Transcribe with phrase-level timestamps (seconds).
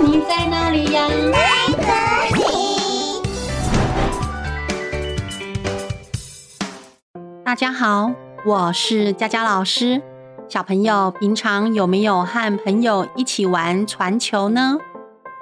[0.00, 1.06] 你在哪里呀？
[1.32, 1.38] 在
[1.76, 2.42] 这里。
[7.44, 8.12] 大家好，
[8.46, 10.00] 我是佳佳老师。
[10.48, 14.78] 小朋友，平常有没有和朋友一起玩传球呢？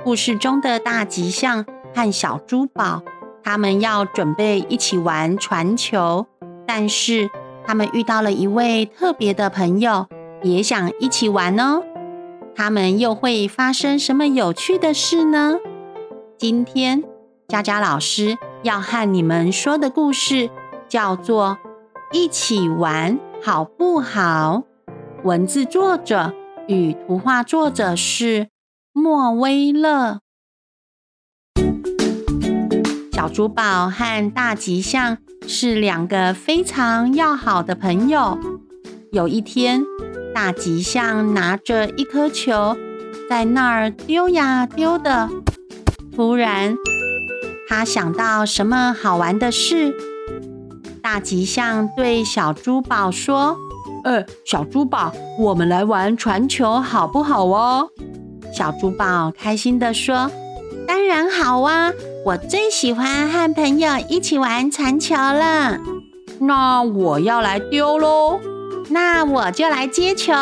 [0.04, 1.64] 故事中的大吉象
[1.94, 3.02] 和小猪宝，
[3.42, 6.26] 他们要准备一起玩传球。
[6.66, 7.28] 但是
[7.66, 10.06] 他们遇到了一位特别的朋友，
[10.42, 11.82] 也想一起玩哦。
[12.54, 15.56] 他们又会发生什么有趣的事呢？
[16.36, 17.02] 今天
[17.48, 20.50] 佳佳老师要和你们说的故事
[20.88, 21.58] 叫做
[22.16, 24.64] 《一起玩好不好》。
[25.24, 26.34] 文字作者
[26.66, 28.48] 与图画作者是
[28.92, 30.20] 莫威勒。
[33.12, 38.38] 小猪宝和大吉象是两个非常要好的朋友。
[39.12, 39.84] 有一天，
[40.34, 42.76] 大吉象拿着一颗球
[43.28, 45.28] 在那儿丢呀丢的。
[46.14, 46.76] 突然，
[47.68, 49.94] 他想到什么好玩的事。
[51.02, 53.56] 大吉象对小猪宝说
[54.04, 57.88] ：“呃，小猪宝，我们来玩传球好不好哦？”
[58.52, 60.30] 小猪宝开心地说
[60.86, 61.90] ：“当然好啊！”
[62.26, 65.78] 我最喜欢和朋友一起玩传球了。
[66.38, 68.38] 那我要来丢喽。
[68.90, 70.32] 那我就来接球。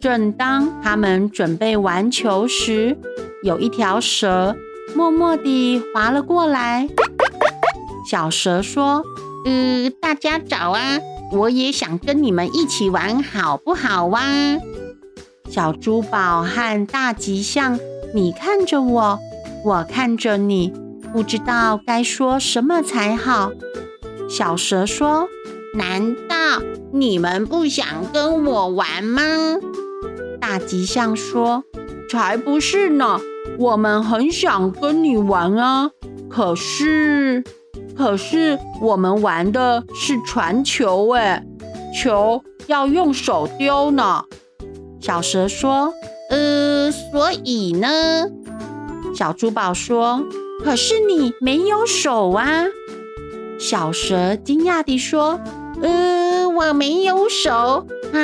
[0.00, 2.98] 正当他们准备玩球时，
[3.44, 4.56] 有一条蛇
[4.96, 6.88] 默默地滑了过来。
[8.10, 9.04] 小蛇说
[9.46, 10.98] ：“呃，大家早啊，
[11.32, 14.22] 我也想跟你们一起玩，好不好哇？”
[15.48, 17.78] 小猪宝和大吉象，
[18.12, 19.18] 你看着我。
[19.64, 20.72] 我看着你，
[21.12, 23.52] 不知道该说什么才好。
[24.28, 25.28] 小蛇说
[25.74, 26.62] ：“难道
[26.92, 29.22] 你们不想跟我玩吗？”
[30.40, 31.64] 大吉象说
[32.10, 33.20] ：“才不是呢，
[33.58, 35.90] 我们很想跟你玩啊。
[36.28, 37.44] 可是，
[37.96, 41.44] 可是我们玩的是传球，哎，
[41.94, 44.24] 球要用手丢呢。”
[45.00, 45.92] 小蛇说
[46.30, 47.88] ：“呃，所以呢？”
[49.14, 50.22] 小珠宝说
[50.64, 52.64] ：“可是你没有手啊！”
[53.58, 55.38] 小蛇惊讶地说
[55.82, 58.18] ：“呃，我没有手啊，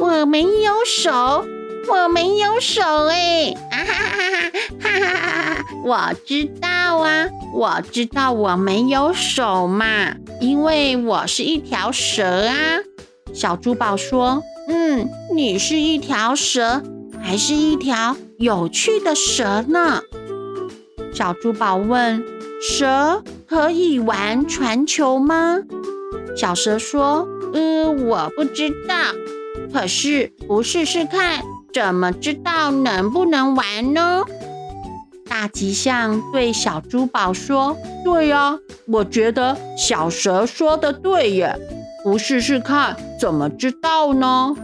[0.00, 1.44] 我没有手，
[1.88, 3.54] 我没有手哎！
[3.70, 5.64] 啊哈哈哈哈哈哈！
[5.84, 12.54] 我知道啊，我知道我没有手嘛，因为我是一条蛇啊。”
[13.32, 16.82] 小猪宝说：“嗯，你是一条蛇，
[17.22, 20.00] 还是一条有趣的蛇呢？”
[21.14, 22.24] 小猪宝问
[22.60, 25.58] ：“蛇可以玩传球吗？”
[26.36, 28.94] 小蛇说：“呃，我不知道。
[29.72, 31.42] 可是不试试看，
[31.72, 34.22] 怎么知道能不能玩呢？”
[35.28, 41.58] 大吉象对小猪宝说：“对呀，我觉得小蛇说的对耶。
[42.04, 44.54] 不试试看，怎么知道呢？”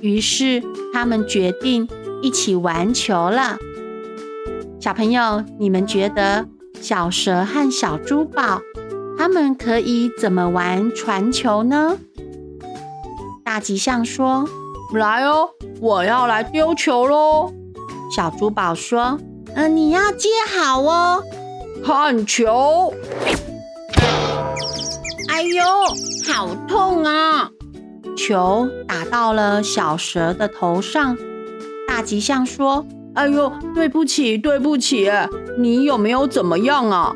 [0.00, 0.62] 于是
[0.94, 1.86] 他们决定
[2.22, 3.58] 一起玩球了。
[4.80, 6.48] 小朋友，你们觉得
[6.80, 8.62] 小蛇和小猪宝
[9.20, 11.98] 他们可以怎么玩传球呢？
[13.44, 14.48] 大吉象说
[14.96, 17.52] ：“来哦，我要来丢球喽。”
[18.16, 19.20] 小珠宝说
[19.54, 21.22] ：“嗯、呃，你要接好哦，
[21.84, 22.94] 看球。”
[25.28, 25.64] 哎呦，
[26.32, 27.50] 好痛啊！
[28.16, 31.14] 球打到了小蛇的头上。
[31.86, 32.86] 大吉象说。
[33.14, 35.10] 哎呦，对不起，对不起，
[35.58, 37.14] 你有没有怎么样啊？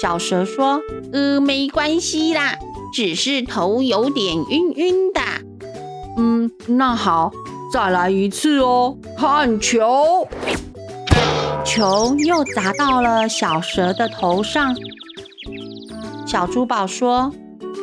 [0.00, 0.80] 小蛇说
[1.12, 2.56] ：“呃，没关系啦，
[2.92, 5.20] 只是头有点晕晕的。”
[6.16, 7.32] 嗯，那好，
[7.72, 10.26] 再来一次哦，看球，
[11.64, 14.76] 球又砸到了小蛇的头上。
[16.26, 17.32] 小猪宝说：“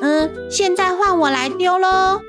[0.02, 2.22] 嗯，现在换我来丢喽。”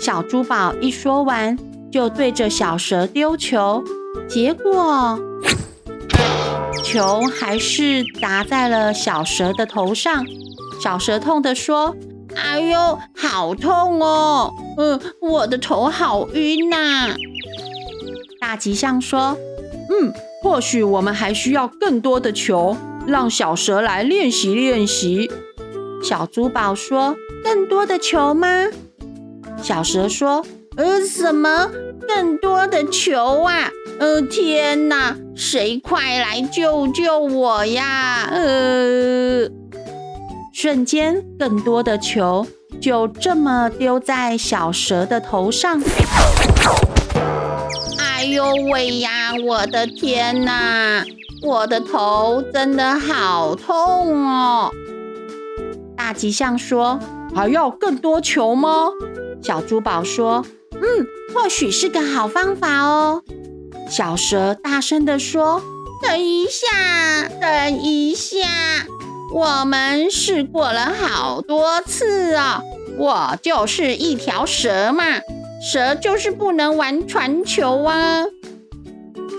[0.00, 1.58] 小猪宝一说完，
[1.92, 3.82] 就对着小蛇丢球。
[4.28, 5.18] 结果，
[6.82, 10.26] 球还是砸在了小蛇的头上。
[10.82, 11.94] 小蛇痛的说
[12.34, 14.52] ：“哎呦，好痛哦！
[14.78, 17.14] 嗯，我的头好晕呐。”
[18.40, 19.36] 大吉象说
[19.90, 20.12] ：“嗯，
[20.42, 25.30] 或许我们还需要更多的球，让小蛇来练习练习。”
[26.02, 28.66] 小珠宝说：“更多的球吗？”
[29.62, 30.44] 小蛇说
[30.80, 31.70] ：“呃，什么
[32.08, 33.70] 更多的球啊？
[33.98, 39.46] 呃，天哪，谁快来救救我呀！”呃，
[40.54, 42.46] 瞬间，更多的球
[42.80, 45.82] 就这么丢在小蛇的头上。
[47.98, 49.34] 哎呦喂呀！
[49.46, 51.04] 我的天哪，
[51.42, 54.70] 我的头真的好痛哦！
[55.94, 56.98] 大吉象说
[57.36, 58.88] ：“还要更多球吗？”
[59.42, 60.44] 小珠宝说
[60.74, 63.22] ：“嗯，或许是个好方法哦。”
[63.90, 65.60] 小蛇大声地说
[66.02, 68.38] ：“等一下，等一下，
[69.34, 72.62] 我们试过了好多次啊！
[72.96, 75.04] 我就是一条蛇嘛，
[75.72, 78.24] 蛇就是不能玩传球啊！”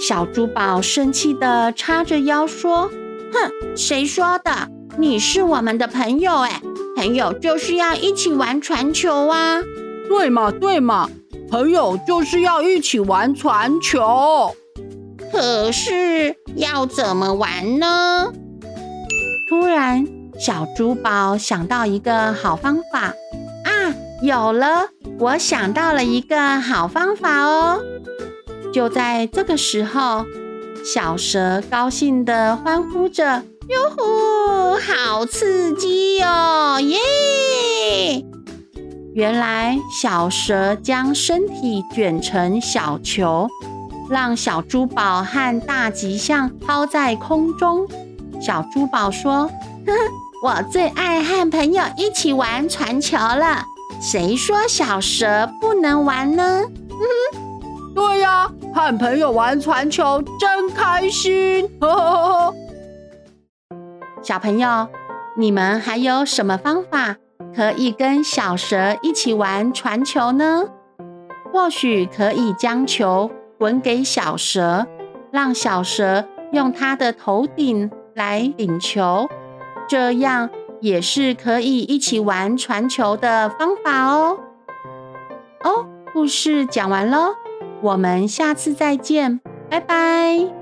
[0.05, 2.89] 小珠宝生气地叉着腰说
[3.31, 4.67] ：“哼，谁说的？
[4.97, 6.61] 你是我们的朋友哎，
[6.97, 9.61] 朋友就是要一起玩传球啊！”
[10.09, 11.09] 对嘛对嘛，
[11.51, 14.55] 朋友就是要一起玩传球。
[15.29, 18.31] 可是要怎么玩呢？
[19.49, 20.07] 突然，
[20.39, 23.13] 小珠宝想到一个好方法
[23.65, 23.93] 啊！
[24.21, 24.87] 有了，
[25.19, 27.81] 我想到了一个好方法哦！
[28.73, 30.25] 就在这个时候，
[30.85, 36.79] 小蛇高兴地欢呼着：“哟呼，好刺激哦！
[36.81, 36.97] 耶！”
[39.13, 43.45] 原来小蛇将身体卷成小球，
[44.09, 47.85] 让小珠宝和大吉象抛在空中。
[48.39, 49.49] 小珠宝说
[49.85, 49.97] ：“呵呵，
[50.45, 53.65] 我最爱和朋友一起玩传球了。
[54.01, 57.39] 谁说小蛇不能玩呢？”呵呵，
[57.93, 61.69] 对呀，和朋友玩传球真开心。
[61.81, 62.55] 呵呵呵。
[64.23, 64.87] 小朋友，
[65.37, 67.17] 你们还有什么方法？
[67.55, 70.65] 可以跟小蛇一起玩传球呢？
[71.51, 74.87] 或许可以将球滚给小蛇，
[75.31, 79.27] 让小蛇用它的头顶来顶球，
[79.89, 80.49] 这样
[80.79, 84.37] 也是可以一起玩传球的方法哦。
[85.63, 87.35] 哦，故事讲完喽，
[87.81, 90.60] 我们下次再见，拜拜。